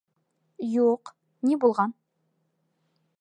—Юҡ, 0.75 1.11
ни 1.49 1.59
булған? 1.65 1.95